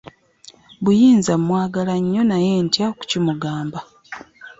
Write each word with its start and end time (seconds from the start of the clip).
Buyinza 0.83 1.33
mwagala 1.45 1.93
nnyo 2.01 2.21
naye 2.29 2.51
ntya 2.65 2.83
okukimugamba. 2.91 3.79